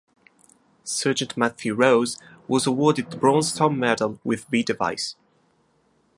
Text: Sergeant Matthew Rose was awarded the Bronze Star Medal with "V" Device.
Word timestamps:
Sergeant 0.83 1.37
Matthew 1.37 1.75
Rose 1.75 2.17
was 2.47 2.65
awarded 2.65 3.11
the 3.11 3.17
Bronze 3.17 3.53
Star 3.53 3.69
Medal 3.69 4.19
with 4.23 4.45
"V" 4.45 4.63
Device. 4.63 5.15